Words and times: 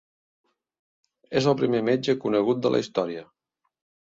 És 1.41 1.49
el 1.51 1.57
primer 1.59 1.83
metge 1.91 2.17
conegut 2.25 2.65
de 2.65 2.73
la 2.77 2.81
història. 2.87 3.25